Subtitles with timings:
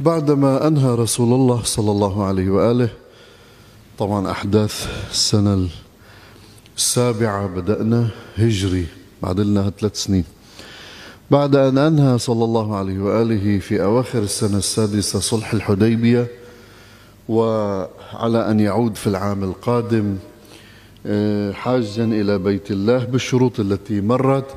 [0.00, 2.88] بعدما أنهى رسول الله صلى الله عليه وآله
[3.98, 5.68] طبعا أحداث السنة
[6.76, 8.86] السابعة بدأنا هجري
[9.22, 10.24] بعد لنا ثلاث سنين.
[11.30, 16.26] بعد أن أنهى صلى الله عليه وآله في أواخر السنة السادسة صلح الحديبية
[17.28, 20.16] وعلى أن يعود في العام القادم
[21.06, 24.54] آه، حاجا إلى بيت الله بالشروط التي مرت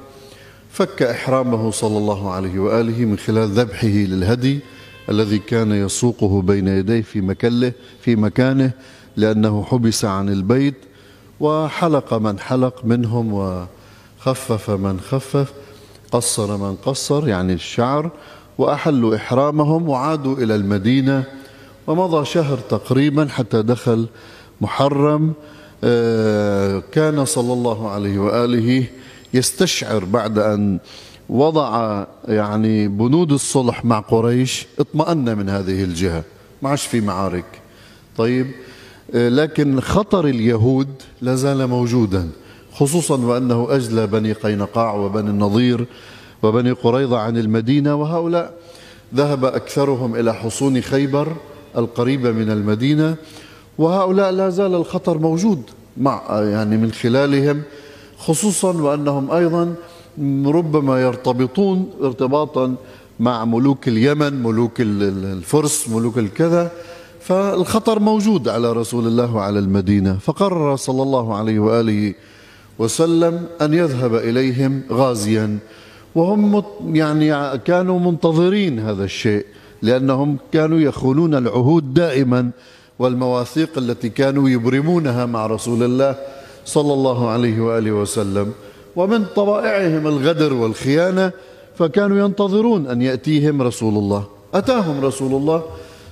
[0.72, 4.60] فك إحرامه صلى الله عليه وآله من خلال ذبحه للهدي
[5.10, 8.72] الذي كان يسوقه بين يديه في مكله في مكانه
[9.18, 10.76] لأنه حبس عن البيت
[11.40, 15.54] وحلق من حلق منهم وخفف من خفف
[16.12, 18.12] قصر من قصر يعني الشعر
[18.58, 21.24] وأحلوا إحرامهم وعادوا إلى المدينة
[21.88, 24.08] ومضى شهر تقريبا حتى دخل
[24.62, 25.34] محرم.
[25.84, 28.86] آه، كان صلى الله عليه وآله
[29.34, 30.80] يستشعر بعد أن
[31.30, 36.24] وضع يعني بنود الصلح مع قريش اطمأن من هذه الجهة.
[36.62, 37.46] ما عادش في معارك.
[38.18, 38.48] طيب
[39.14, 40.88] لكن خطر اليهود
[41.22, 42.30] لازال موجودا
[42.74, 45.86] خصوصا وأنه أجلى بني قينقاع وبني النضير
[46.44, 48.54] وبني قريظة عن المدينة وهؤلاء
[49.16, 51.36] ذهب أكثرهم إلى حصون خيبر
[51.78, 53.16] القريبة من المدينة
[53.78, 55.62] وهؤلاء لا زال الخطر موجود
[55.98, 57.62] مع يعني من خلالهم
[58.18, 59.76] خصوصا وأنهم أيضا
[60.46, 62.76] ربما يرتبطون ارتباطا
[63.20, 66.72] مع ملوك اليمن ملوك الفرس ملوك الكذا.
[67.22, 70.18] فالخطر موجود على رسول الله وعلى المدينة.
[70.18, 72.14] فقرر صلى الله عليه وآله
[72.80, 75.58] وسلم أن يذهب إليهم غازيا.
[76.16, 79.46] وهم يعني كانوا منتظرين هذا الشيء
[79.82, 82.50] لأنهم كانوا يخونون العهود دائما
[83.00, 86.16] والمواثيق التي كانوا يبرمونها مع رسول الله
[86.66, 88.52] صلى الله عليه وآله وسلم.
[89.00, 91.32] ومن طبائعهم الغدر والخيانة
[91.78, 94.24] فكانوا ينتظرون أن يأتيهم رسول الله.
[94.54, 95.64] أتاهم رسول الله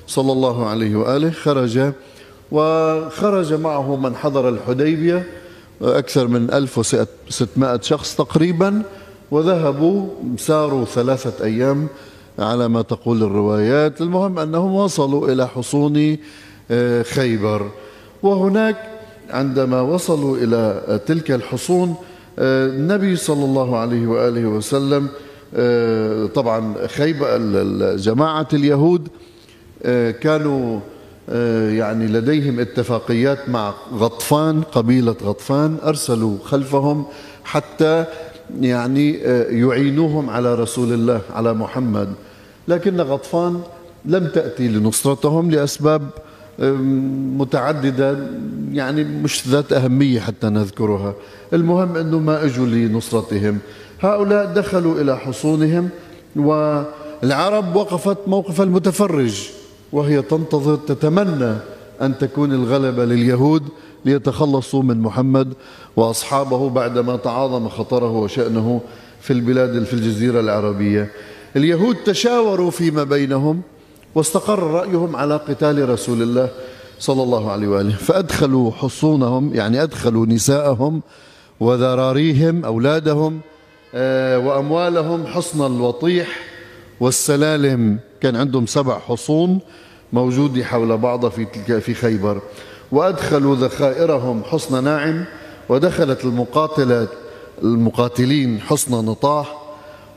[0.07, 1.91] صلى الله عليه وآله خرج
[2.51, 5.25] وخرج معه من حضر الحديبية
[5.81, 8.81] أكثر من 1600 شخص تقريبا
[9.31, 11.87] وذهبوا ساروا ثلاثة أيام
[12.39, 14.01] على ما تقول الروايات.
[14.01, 16.17] المهم أنهم وصلوا إلى حصون
[16.71, 17.71] آه، خيبر.
[18.23, 18.77] وهناك
[19.29, 21.95] عندما وصلوا إلى تلك الحصون
[22.39, 25.07] النبي صلى الله عليه وآله وسلم
[25.55, 27.37] آه، طبعا خيبر
[27.95, 29.07] جماعة اليهود
[30.21, 30.79] كانوا
[31.69, 37.05] يعني لديهم اتفاقيات مع غطفان قبيلة غطفان أرسلوا خلفهم
[37.43, 38.05] حتى
[38.61, 39.11] يعني
[39.51, 42.13] يعينوهم على رسول الله على محمد.
[42.67, 43.61] لكن غطفان
[44.05, 46.09] لم تأتي لنصرتهم لأسباب
[47.37, 48.17] متعددة
[48.71, 51.13] يعني مش ذات أهمية حتى نذكرها.
[51.53, 53.57] المهم أنه ما أجوا لنصرتهم.
[54.01, 55.89] هؤلاء دخلوا إلى حصونهم
[56.35, 59.49] والعرب وقفت موقف المتفرج
[59.91, 61.55] وهي تنتظر تتمنى
[62.01, 63.63] أن تكون الغلبة لليهود
[64.05, 65.53] ليتخلصوا من محمد
[65.95, 68.81] وأصحابه بعدما تعاظم خطره وشأنه
[69.21, 71.11] في البلاد في الجزيرة العربية.
[71.55, 73.61] اليهود تشاوروا فيما بينهم
[74.15, 76.49] واستقر رأيهم على قتال رسول الله
[76.99, 77.95] صلى الله عليه وآله.
[77.95, 81.01] فأدخلوا حصونهم يعني أدخلوا نساءهم
[81.59, 83.39] وذراريهم أولادهم
[83.95, 86.27] آه، وأموالهم حصن الوطيح
[86.99, 87.99] والسلالم.
[88.21, 89.59] كان عندهم سبع حصون
[90.13, 91.45] موجودة حول بعض في
[91.81, 92.41] في خيبر.
[92.91, 95.25] وأدخلوا ذخائرهم حصن ناعم
[95.69, 97.07] ودخلت المقاتلة
[97.63, 99.61] المقاتلين حصن نطاح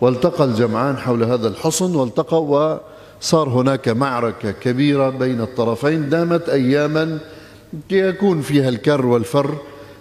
[0.00, 2.78] والتقى الجمعان حول هذا الحصن والتقوا
[3.20, 7.18] وصار هناك معركة كبيرة بين الطرفين دامت أياما
[7.90, 9.56] يكون فيها الكر والفر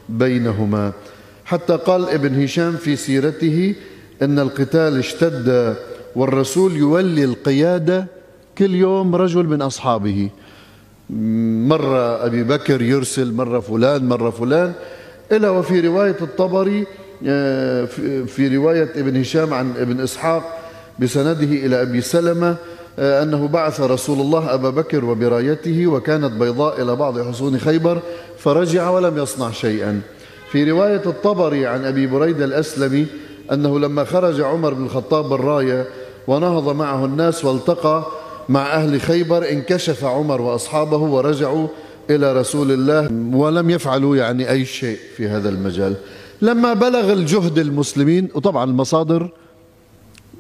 [0.10, 0.92] بينهما.
[1.46, 3.76] حتى قال ابن هشام في سيرته
[4.22, 5.76] أن القتال اشتد
[6.16, 8.08] والرسول يولي القيادة
[8.58, 10.30] كل يوم رجل من أصحابه.
[11.70, 14.74] مرة أبي بكر يرسل مرة فلان مرة فلان.
[15.32, 16.86] إلى وفي رواية الطبري
[17.28, 17.86] آه،
[18.26, 20.60] في رواية ابن هشام عن ابن إسحاق
[21.00, 22.56] بسنده إلى أبي سلمة
[23.00, 28.00] أنه بعث رسول الله أبا بكر وبرايته وكانت بيضاء إلى بعض حصون خيبر
[28.38, 30.02] فرجع ولم يصنع شيئا.
[30.52, 33.06] في رواية الطبري عن أبي بريدة الأسلمي
[33.52, 35.86] أنه لما خرج عمر بن الخطاب بالراية
[36.28, 38.06] ونهض معه الناس والتقى
[38.50, 41.68] مع أهل خيبر انكشف عمر وأصحابه ورجعوا
[42.10, 43.10] إلى رسول الله.
[43.38, 45.96] ولم يفعلوا يعني أي شيء في هذا المجال.
[46.42, 49.30] لما بلغ الجهد المسلمين وطبعا المصادر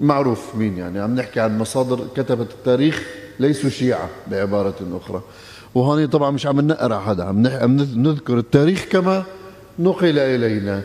[0.02, 3.04] معروف مين يعني؟ عم نحكي عن مصادر كتبت التاريخ
[3.40, 5.22] ليسوا شيعة بعبارة أخرى.
[5.76, 9.24] وهون طبعا مش عم نقرأ حدا عم نذكر التاريخ كما
[9.80, 10.84] نقل إلينا.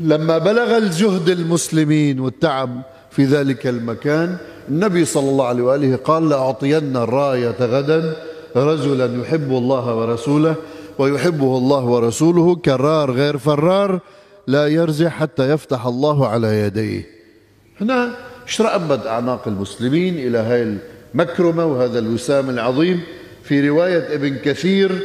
[0.00, 4.36] لما بلغ الجهد المسلمين والتعب في ذلك المكان
[4.68, 8.16] النبي صلى الله عليه وآله قال لأعطين الراية غدا
[8.56, 10.54] رجلا يحب الله ورسوله
[10.98, 14.00] ويحبه الله ورسوله كرار غير فرار
[14.46, 17.06] لا يرجع حتى يفتح الله على يديه.
[17.80, 18.10] هنا
[18.48, 20.76] اشرأبت أعناق المسلمين إلى هاي
[21.14, 23.00] المكرمة وهذا الوسام العظيم
[23.44, 24.98] في رواية ابن كثير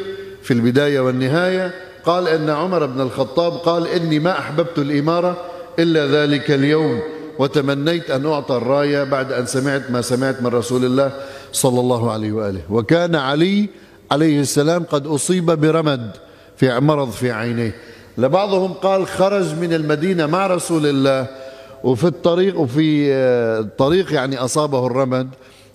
[0.44, 1.72] في البداية والنهاية.
[2.06, 5.38] قال إن عمر بن الخطاب قال إني ما أحببت الإمارة
[5.80, 7.00] إلا ذلك اليوم
[7.40, 11.12] وتمنيت أن أعطى الراية بعد أن سمعت ما سمعت من رسول الله
[11.52, 12.62] صلى الله عليه وآله.
[12.70, 13.70] وكان علي
[14.12, 16.12] عليه السلام قد أصيب برمد
[16.58, 17.76] في مرض في عينيه.
[18.18, 21.28] لبعضهم قال خرج من المدينة مع رسول الله
[21.84, 23.12] وفي الطريق وفي
[23.60, 25.30] الطريق يعني أصابه الرمد.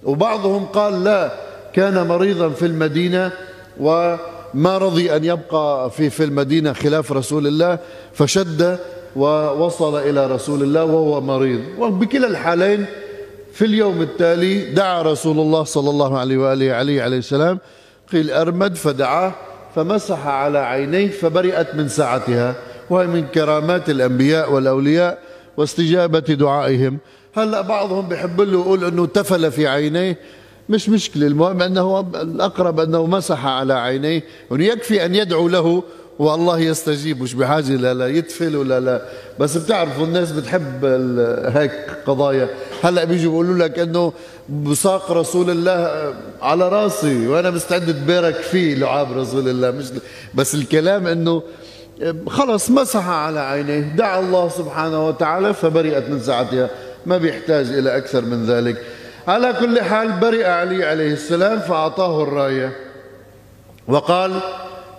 [0.04, 1.32] وبعضهم قال لا
[1.74, 3.32] كان مريضا في المدينة
[3.80, 4.16] و
[4.54, 7.78] ما رضي أن يبقى في في المدينة خلاف رسول الله
[8.12, 8.78] فشد
[9.16, 11.60] ووصل إلى رسول الله وهو مريض.
[11.78, 12.84] وبكلا الحالين
[13.52, 17.58] في اليوم التالي دعا رسول الله صلى الله عليه وآله عليه عليه السلام
[18.12, 19.32] قيل أرمد فدعاه
[19.74, 22.54] فمسح على عينيه فبرئت من ساعتها.
[22.90, 25.18] وهي من كرامات الأنبياء والأولياء.
[25.56, 26.98] واستجابة دعائهم.
[27.34, 30.18] هلأ بعضهم بحب له يقول أنه تفل في عينيه.
[30.68, 34.22] مش مشكلة المهم أنه الأقرب أنه مسح على عينيه.
[34.50, 35.82] يكفي أن يدعو له
[36.18, 37.22] والله يستجيب.
[37.22, 39.02] مش بحاجة لا لا يتفل ولا لا.
[39.40, 40.84] بس بتعرفوا الناس بتحب
[41.54, 41.72] هيك
[42.06, 42.48] قضايا.
[42.82, 44.12] هلأ بيجوا بيقولوا لك إنه
[44.48, 49.70] بساق رسول الله على راسي وأنا مستعد أتبارك فيه لعاب رسول الله.
[49.70, 49.86] مش
[50.34, 51.42] بس الكلام إنه
[52.28, 56.70] خلص مسح على عينيه دعا الله سبحانه وتعالى فبرئت من ساعتها
[57.06, 58.84] ما بيحتاج إلى أكثر من ذلك.
[59.28, 62.72] على كل حال برئ علي عليه السلام فأعطاه الراية.
[63.88, 64.40] وقال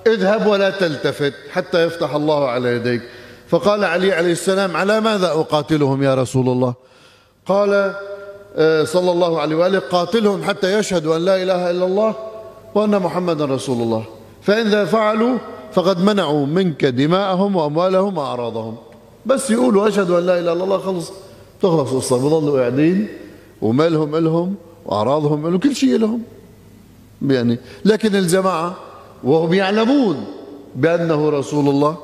[0.08, 3.02] اذهب ولا تلتفت حتى يفتح الله على يديك.
[3.50, 6.74] فقال علي عليه السلام على ماذا أقاتلهم يا رسول الله؟
[7.46, 7.94] قال
[8.56, 12.16] آه، صلى الله عليه وآله قاتلهم حتى يشهدوا أن لا إله إلا الله
[12.76, 14.04] وأن محمدا رسول الله.
[14.42, 15.38] فإذا فعلوا
[15.74, 18.76] فقد منعوا منك دماءهم وأموالهم وأعراضهم.
[19.26, 21.12] بس يقولوا أشهد أن لا إله إلا الله خلص.
[21.62, 23.08] تخلص القصة بضلوا قاعدين
[23.62, 24.56] ومالهم إلهم
[24.86, 26.22] وأعراضهم إلهم كل شيء لهم
[27.28, 28.76] يعني لكن الجماعة
[29.24, 30.26] وهم يعلمون
[30.76, 31.98] بأنه رسول الله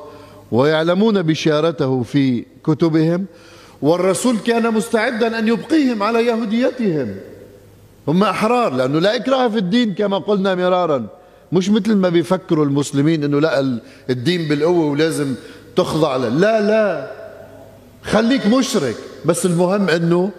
[0.52, 3.26] ويعلمون بشارته في كتبهم
[3.82, 7.16] والرسول كان مستعدا أن يبقيهم على يهوديتهم.
[8.08, 11.06] هم أحرار لأنه لا إكراه في الدين كما قلنا مرارا.
[11.52, 13.78] مش مثل ما بيفكروا المسلمين أنه لا
[14.10, 15.34] الدين بالقوة ولازم
[15.76, 17.10] تخضع له لا لا.
[18.02, 18.96] خليك مشرك.
[19.24, 20.30] بس المهم أنه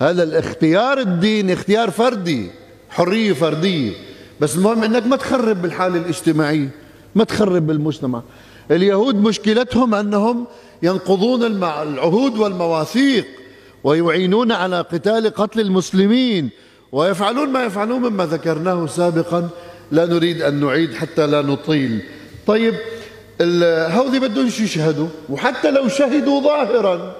[0.00, 2.50] هذا الاختيار الدين اختيار فردي
[2.90, 3.92] حرية فردية.
[4.40, 6.68] بس المهم إنك ما تخرب بالحالة الاجتماعية
[7.14, 8.22] ما تخرب بالمجتمع
[8.70, 10.46] اليهود مشكلتهم أنهم
[10.82, 13.26] ينقضون العهود والمواثيق
[13.84, 16.50] ويعينون على قتال قتل المسلمين
[16.92, 19.48] ويفعلون ما يفعلون مما ذكرناه سابقا.
[19.92, 22.02] لا نريد أن نعيد حتى لا نطيل.
[22.46, 22.74] طيب
[23.90, 27.16] هودي بدهم يشهدوا؟ وحتى لو شهدوا ظاهرا.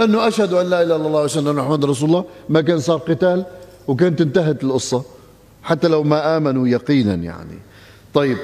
[0.00, 2.98] أنه أشهد أن لا إله إلا الله وأشهد أن محمد رسول الله ما كان صار
[2.98, 3.44] قتال
[3.88, 5.04] وكانت انتهت القصة
[5.62, 7.58] حتى لو ما آمنوا يقينا يعني.
[8.14, 8.36] طيب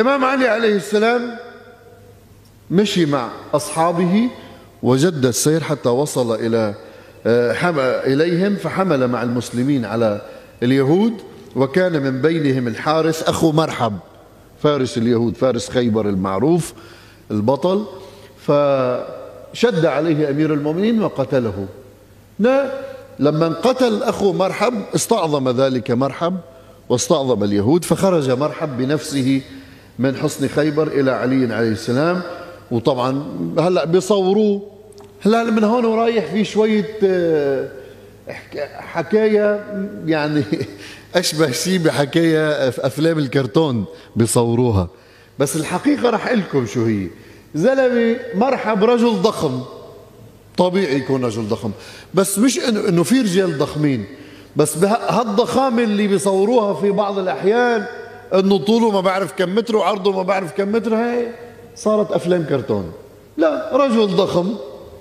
[0.00, 1.36] إمام علي عليه السلام
[2.70, 4.28] مشي مع أصحابه
[4.82, 6.74] وجد السير حتى وصل إلى
[7.26, 10.20] آه، إليهم فحمل مع المسلمين على
[10.62, 11.12] اليهود.
[11.56, 13.92] وكان من بينهم الحارث أخو مرحب
[14.62, 16.72] فارس اليهود فارس خيبر المعروف
[17.30, 17.84] البطل
[18.46, 18.52] ف
[19.52, 21.66] شد عليه أمير المؤمنين وقتله.
[22.38, 22.70] لا
[23.18, 26.36] لما قتل أخو مرحب استعظم ذلك مرحب
[26.88, 29.42] واستعظم اليهود فخرج مرحب بنفسه
[29.98, 32.22] من حصن خيبر إلى علي عليه السلام.
[32.70, 33.24] وطبعا
[33.58, 34.62] هلأ بيصوروه.
[35.20, 36.86] هلأ من هون ورايح في شوية
[38.78, 39.64] حكاية
[40.06, 40.44] يعني
[41.14, 43.84] أشبه شيء بحكاية أفلام الكرتون
[44.16, 44.88] بيصوروها.
[45.38, 47.06] بس الحقيقة رح لكم شو هي.
[47.54, 49.62] زلمة مرحب رجل ضخم.
[50.56, 51.70] طبيعي يكون رجل ضخم.
[52.14, 54.04] بس مش انه إنه في رجال ضخمين.
[54.56, 57.86] بس هالضخامة اللي بيصوروها في بعض الأحيان
[58.34, 61.28] إنه طوله ما بعرف كم متر وعرضه ما بعرف كم متر هاي
[61.76, 62.92] صارت أفلام كرتون.
[63.36, 64.54] لا رجل ضخم.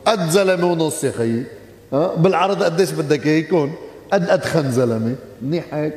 [0.05, 1.43] قد زلمة ونص يا خيي.
[1.91, 3.73] بالعرض قديش بدك إياه يكون؟
[4.13, 5.93] قد ادخن زلمه منيح هيك.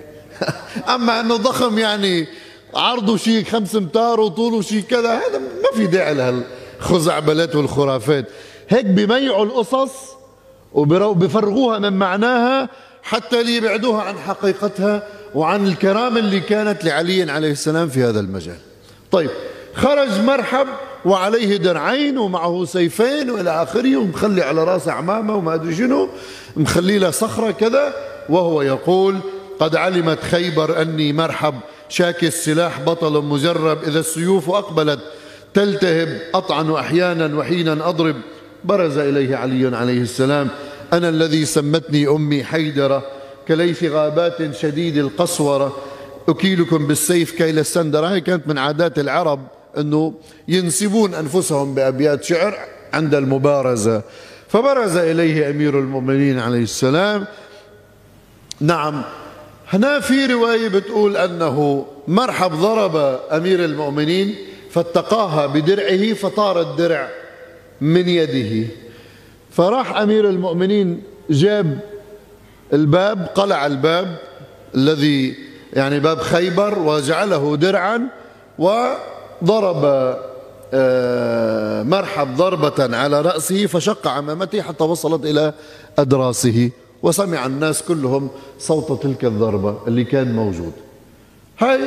[0.95, 2.27] أما إنه ضخم يعني
[2.75, 8.25] عرضه شيء خمس امتار وطوله شيء كذا هذا ما في داعي لهالخزعبلات والخرافات.
[8.69, 9.93] هيك بيميعوا القصص
[10.75, 12.69] وبفرغوها من معناها
[13.03, 15.03] حتى ليبعدوها عن حقيقتها
[15.35, 18.59] وعن الكرامة اللي كانت لعلي عليه السلام في هذا المجال.
[19.11, 19.31] طيب
[19.75, 20.67] خرج مرحب
[21.05, 26.09] وعليه درعين ومعه سيفين والى آخره ومخلي على راسه عمامة وما أدري شنو
[26.57, 27.95] مخلي له صخرة كذا
[28.29, 29.19] وهو يقول
[29.61, 31.55] قد علمت خيبر أني مرحب
[31.89, 35.01] شاكي السلاح بطل مجرب إذا السيوف أقبلت
[35.55, 38.17] تلتهب أطعن أحيانا وحينا أضرب
[38.65, 40.49] برز إليه علي عليه السلام
[40.93, 43.03] أنا الذي سمتني أمي حيدرة
[43.49, 45.77] كليث غابات شديد القسورة
[46.29, 49.58] أكيلكم بالسيف كيل السندرة هي كانت من عادات العرب.
[49.79, 50.15] أنه
[50.49, 52.59] ينسبون أنفسهم بأبيات شعر
[52.93, 54.03] عند المبارزة.
[54.49, 57.27] فبرز إليه أمير المؤمنين عليه السلام.
[58.61, 59.03] نعم
[59.69, 62.97] هنا في رواية بتقول أنه مرحب ضرب
[63.33, 64.35] أمير المؤمنين
[64.71, 67.09] فاتقاها بدرعه فطار الدرع
[67.81, 68.67] من يده.
[69.51, 71.79] فراح أمير المؤمنين جاب
[72.73, 74.17] الباب قلع الباب
[74.75, 75.35] الذي
[75.73, 78.09] يعني باب خيبر وجعله درعا
[78.59, 78.93] و
[79.45, 80.15] ضرب
[80.75, 85.53] آه، مرحب ضربة على رأسه فشق عمامته حتى وصلت إلى
[85.99, 86.71] أدراسه.
[87.03, 88.29] وسمع الناس كلهم
[88.59, 90.73] صوت تلك الضربة اللي كان موجود.
[91.59, 91.81] هاي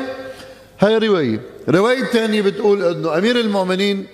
[0.79, 4.07] هاي رواية رواية ثانية بتقول أنه أمير المؤمنين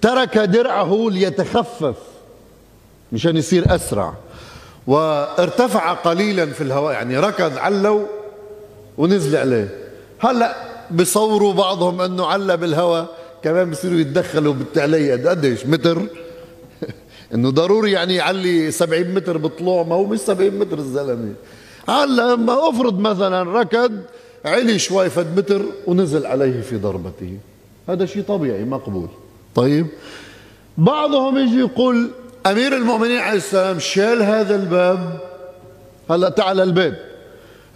[0.00, 1.96] ترك درعه ليتخفف
[3.12, 4.14] مشان يصير أسرع.
[4.86, 8.06] وارتفع قليلا في الهواء يعني ركض علو
[8.98, 9.68] ونزل عليه.
[10.18, 13.08] هلأ بصوروا بعضهم انه علا بالهواء
[13.42, 16.02] كمان بصيروا يتدخلوا بالتعلية قديش متر؟
[17.34, 21.34] إنه ضروري يعني يعلي 70 متر بطلوع ما هو مش 70 متر الزلمة.
[21.88, 23.92] هلأ ما أفرض مثلا ركض
[24.44, 27.38] علي شوي فد متر ونزل عليه في ضربته.
[27.88, 29.08] هذا شيء طبيعي مقبول.
[29.54, 29.86] طيب؟
[30.78, 32.10] بعضهم يجي يقول
[32.46, 35.18] أمير المؤمنين عليه السلام شال هذا الباب.
[36.10, 36.98] هلأ تعال الباب.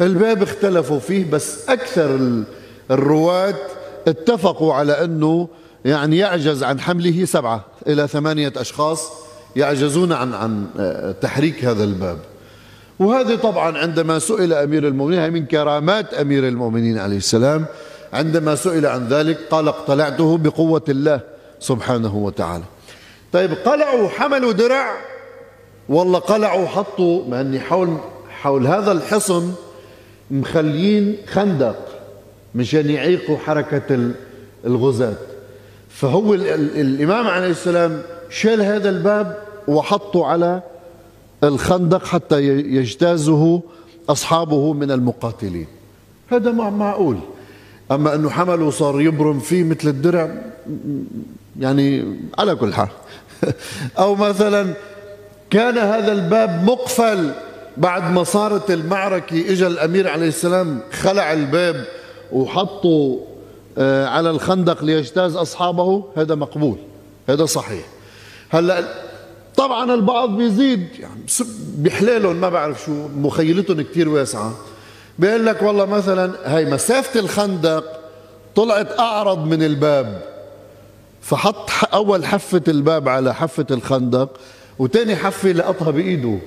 [0.01, 2.43] الباب اختلفوا فيه بس أكثر
[2.91, 3.55] الرواة
[4.09, 5.49] اتفقوا على أنه
[5.85, 9.11] يعني يعجز عن حمله سبعة إلى ثمانية أشخاص
[9.57, 12.19] يعجزون عن عن آه، تحريك هذا الباب.
[12.99, 17.65] وهذه طبعا عندما سئل أمير المؤمنين هي من كرامات أمير المؤمنين عليه السلام
[18.13, 21.21] عندما سئل عن ذلك قال اقتلعته بقوة الله
[21.61, 22.65] سبحانه وتعالى.
[23.33, 24.97] طيب قلعوا حملوا درع؟
[25.89, 27.97] والله قلعوا حطوا مع إني حول
[28.31, 29.53] حول هذا الحصن
[30.31, 31.96] مخليين خندق.
[32.57, 34.11] مشان يعيقوا حركة
[34.65, 35.15] الغزاة.
[35.89, 40.63] فهو الإمام عليه السلام شال هذا الباب وحطه على
[41.45, 43.61] الخندق حتى يجتازه
[44.09, 45.67] أصحابه من المقاتلين.
[46.29, 47.19] هذا معقول.
[47.91, 50.31] أما أنه حمله وصار يبرم فيه مثل الدرع
[51.61, 52.89] يعني على كل حال.
[53.99, 54.75] أو مثلا
[55.51, 57.31] كان هذا الباب مقفل
[57.77, 61.85] بعد ما صارت المعركة إجا الأمير عليه السلام خلع الباب
[62.33, 63.19] وحطوا
[63.79, 66.77] آه، على الخندق ليجتاز أصحابه هذا مقبول
[67.29, 67.85] هذا صحيح.
[68.49, 68.85] هلا
[69.57, 71.21] طبعا البعض بيزيد يعني
[71.79, 74.55] بحلالهم ما بعرف شو مخيلتهم كثير واسعة.
[75.19, 77.85] بيقول لك والله مثلا هي مسافة الخندق
[78.57, 80.23] طلعت أعرض من الباب
[81.23, 84.31] فحط أول حفة الباب على حفة الخندق
[84.79, 86.39] وتاني حفة لقطها بإيده.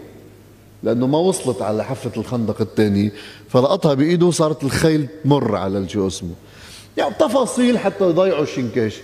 [0.83, 3.11] لأنه ما وصلت على حفة الخندق الثاني
[3.49, 6.33] فلقطها بإيده صارت الخيل تمر على الجو اسمه
[6.97, 8.95] يعني تفاصيل حتى يضيعوا الشنكاش.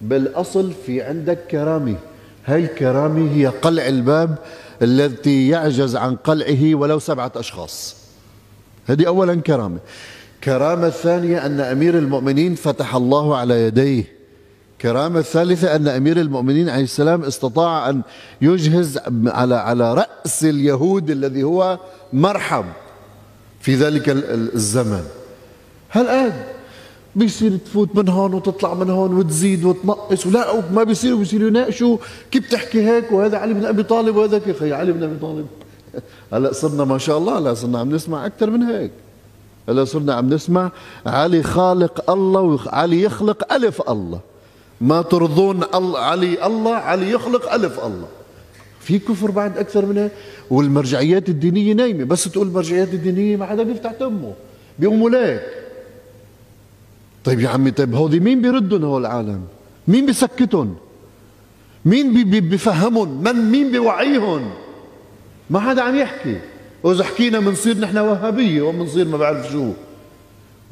[0.00, 1.96] بالأصل في عندك كرامة
[2.44, 4.38] هاي الكرامة هي قلع الباب
[4.82, 7.96] التي يعجز عن قلعه ولو سبعة أشخاص.
[8.86, 9.78] هذه أولا كرامة.
[10.44, 14.21] كرامة الثانية أن أمير المؤمنين فتح الله على يديه.
[14.82, 18.02] الكرامة الثالثة أن أمير المؤمنين عليه السلام استطاع أن
[18.40, 21.78] يجهز على على رأس اليهود الذي هو
[22.12, 22.64] مرحب
[23.60, 25.04] في ذلك الزمن.
[25.92, 26.32] هالآن
[27.16, 31.98] بيصير تفوت من هون وتطلع من هون وتزيد وتنقص؟ ولا ما بيصيروا بيصيروا يناقشوا
[32.30, 35.46] كيف تحكي هيك وهذا علي بن أبي طالب وهذا كيف؟ علي بن أبي طالب
[36.32, 38.90] هلا صرنا ما شاء الله هلا صرنا عم نسمع أكثر من هيك.
[39.68, 40.70] هلا صرنا عم نسمع
[41.06, 44.31] علي خالق الله وعلي يخلق ألف الله.
[44.82, 45.64] ما ترضون
[45.96, 48.08] علي الله علي يخلق ألف الله.
[48.80, 50.10] في كفر بعد أكثر من هيك
[50.50, 52.04] والمرجعيات الدينية نايمة.
[52.04, 54.32] بس تقول المرجعيات الدينية ما حدا بيفتح تمه
[54.78, 55.42] بيقوموا ليك
[57.24, 59.40] طيب يا عمي طيب هودي مين بيردهم هول العالم؟
[59.88, 60.76] مين بيسكتهم
[61.84, 64.50] مين بي بي بيفهمهم من مين بيوعيهم
[65.50, 66.36] ما حدا عم يحكي.
[66.82, 69.72] وإذا حكينا بنصير نحن وهابية وبنصير ما بعرف شو.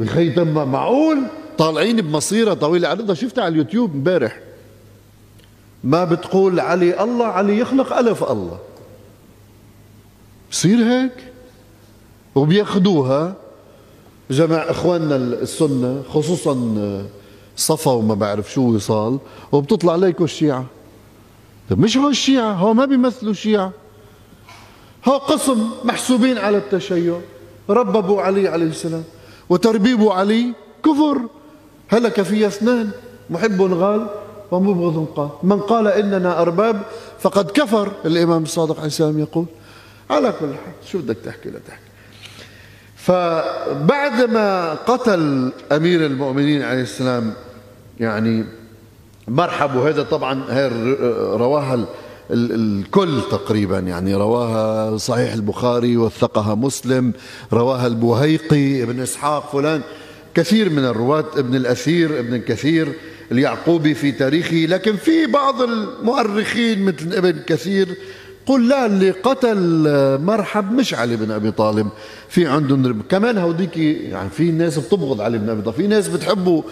[0.01, 1.19] يا معقول؟
[1.61, 2.89] طالعين بمصيرة طويلة.
[2.89, 4.41] عرضها شفتها على اليوتيوب امبارح
[5.85, 8.59] ما بتقول علي الله علي يخلق ألف الله.
[10.51, 11.13] بصير هيك؟
[12.35, 13.35] وبياخدوها
[14.31, 17.07] جماعة إخواننا السنة خصوصا
[17.57, 19.19] صفا وما بعرف شو وصال
[19.53, 20.67] وبتطلع ليكو الشيعة.
[21.71, 23.73] طيب مش هو الشيعة هو ما بيمثلوا الشيعة
[25.09, 27.21] هو قسم محسوبين على التشيع.
[27.71, 29.05] رببوا علي عليه السلام
[29.49, 31.21] وتربيب علي كفر.
[31.91, 32.91] هلك في اثنان
[33.31, 34.07] محب غال
[34.51, 35.29] ومبغض قال.
[35.43, 36.83] من قال إننا أرباب
[37.21, 37.93] فقد كفر.
[38.05, 39.47] الإمام الصادق السلام يقول.
[40.11, 41.91] على كل حال شو بدك تحكي؟ لا تحكي.
[42.97, 47.33] فبعدما قتل أمير المؤمنين عليه السلام
[48.01, 48.45] يعني
[49.29, 50.69] مرحب وهذا طبعا هي
[51.37, 51.85] رواها
[52.31, 57.13] الكل تقريبا يعني رواها صحيح البخاري وثقها مسلم
[57.53, 59.81] رواها البوهيقي ابن إسحاق فلان.
[60.35, 62.93] كثير من الرواة ابن الأثير ابن كثير
[63.33, 67.89] اليعقوبي في تاريخه لكن في بعض المؤرخين مثل ابن كثير
[68.47, 69.59] قل لا اللي قتل
[70.23, 71.89] مرحب مش علي بن أبي طالب.
[72.29, 76.65] في عندهم كمان هوديك يعني في ناس بتبغض علي بن أبي طالب في ناس بتحبه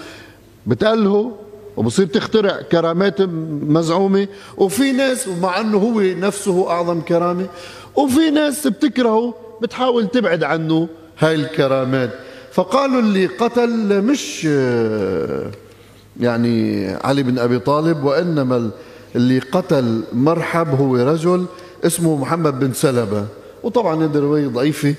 [0.66, 1.36] بتألهه
[1.76, 3.20] وبصير تخترع كرامات
[3.62, 7.46] مزعومة وفي ناس مع أنه هو نفسه أعظم كرامة
[7.96, 10.88] وفي ناس بتكرهه بتحاول تبعد عنه
[11.18, 12.10] هاي الكرامات.
[12.52, 14.44] فقالوا اللي قتل مش
[16.20, 18.70] يعني علي بن أبي طالب وإنما
[19.16, 21.46] اللي قتل مرحب هو رجل
[21.84, 23.26] اسمه محمد بن سلبة.
[23.62, 24.94] وطبعا هذه رواية ضعيفة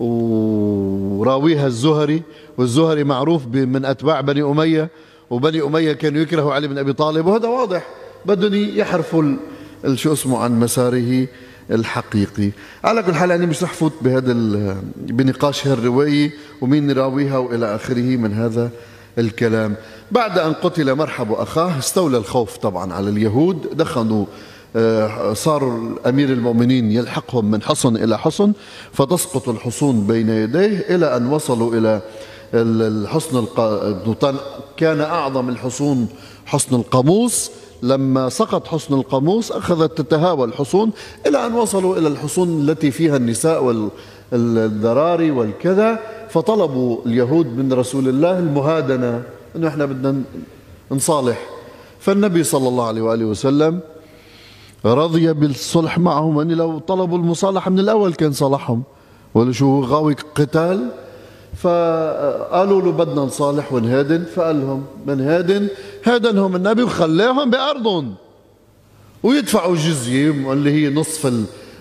[0.00, 2.22] وراويها الزهري
[2.58, 4.90] والزهري معروف من أتباع بني أمية
[5.30, 7.26] وبني أمية كانوا يكرهوا علي بن أبي طالب.
[7.26, 7.86] وهذا واضح
[8.26, 9.36] بدهم يحرفوا
[9.94, 11.26] شو اسمه عن مساره.
[11.70, 12.50] الحقيقي.
[12.84, 14.32] على كل حال أنا مش رح فوت بهذا
[14.96, 18.70] بنقاش هالرواية ومين راويها وإلى آخره من هذا
[19.18, 19.74] الكلام.
[20.12, 23.76] بعد أن قتل مرحب أخاه استولى الخوف طبعا على اليهود.
[23.76, 24.26] دخلوا
[24.76, 28.52] آه، صار أمير المؤمنين يلحقهم من حصن إلى حصن
[28.92, 32.00] فتسقط الحصون بين يديه إلى أن وصلوا إلى
[32.54, 34.30] الحصن الق...
[34.76, 36.08] كان أعظم الحصون
[36.46, 37.50] حصن القاموس.
[37.82, 40.90] لما سقط حصن القاموس أخذت تتهاوى الحصون
[41.26, 43.64] إلى أن وصلوا إلى الحصون التي فيها النساء
[44.32, 49.22] والذراري والكذا فطلبوا اليهود من رسول الله المهادنة
[49.56, 50.22] أنه إحنا بدنا
[50.90, 51.38] نصالح.
[52.00, 53.80] فالنبي صلى الله عليه وآله وسلم
[54.84, 58.82] رضي بالصلح معهم أن لو طلبوا المصالحة من الأول كان صالحهم.
[59.34, 60.90] ولا شو غاوي قتال؟
[61.62, 65.68] فقالوا له بدنا نصالح ونهادن فقال لهم بنهادن
[66.04, 68.14] هادنهم النبي وخلاهم بأرضهم.
[69.22, 71.32] ويدفعوا جزية اللي هي نصف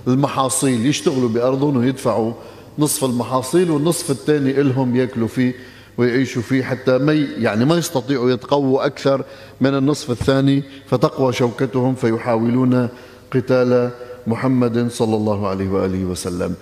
[0.08, 2.34] المحاصيل يشتغلوا بأرضهم ويدفعوا
[2.80, 5.56] نصف المحاصيل والنصف الثاني إلهم يأكلوا فيه
[5.98, 9.24] ويعيشوا فيه حتى ما يعني ما يستطيعوا يتقووا أكثر
[9.62, 10.64] من النصف الثاني.
[10.88, 12.88] فتقوى شوكتهم فيحاولون
[13.34, 13.90] قتال
[14.28, 16.54] محمد صلى الله عليه وآله وسلم.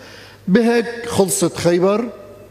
[0.47, 2.05] بهيك خلصت خيبر.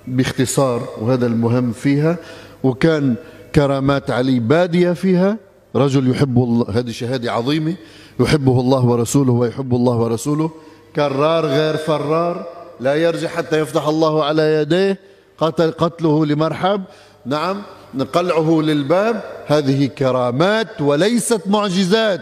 [0.07, 2.17] باختصار وهذا المهم فيها
[2.63, 3.15] وكان
[3.55, 5.37] كرامات علي بادية فيها.
[5.77, 7.75] رجل يحب الله هذه شهادة عظيمة
[8.21, 10.51] يحبه الله ورسوله ويحب الله ورسوله.
[10.97, 12.47] كرار غير فرار
[12.81, 14.99] لا يرجع حتى يفتح الله على يديه.
[15.39, 16.83] قتل قتله لمرحب.
[17.27, 17.63] نعم
[17.95, 19.23] نقلعه للباب.
[19.47, 22.21] هذه كرامات وليست معجزات.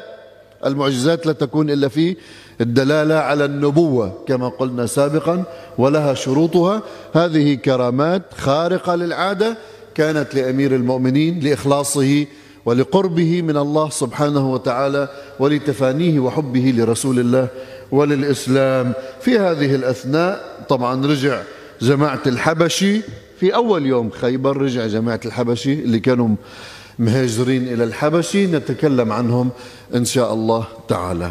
[0.66, 2.16] المعجزات لا تكون إلا في
[2.60, 5.44] الدلالة على النبوة كما قلنا سابقا
[5.78, 6.82] ولها شروطها.
[7.14, 9.56] هذه كرامات خارقة للعادة
[9.94, 12.26] كانت لأمير المؤمنين لإخلاصه
[12.66, 15.08] ولقربه من الله سبحانه وتعالى
[15.40, 17.48] ولتفانيه وحبه لرسول الله
[17.92, 18.92] وللإسلام.
[19.20, 21.42] في هذه الأثناء طبعا رجع
[21.80, 23.00] جماعة الحبشي.
[23.40, 26.28] في أول يوم خيبر رجع جماعة الحبشي اللي كانوا
[26.98, 28.46] مهاجرين إلى الحبشي.
[28.46, 29.50] نتكلم عنهم
[29.94, 31.30] إن شاء الله تعالى.